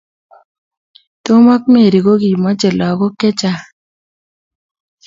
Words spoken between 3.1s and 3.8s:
chechang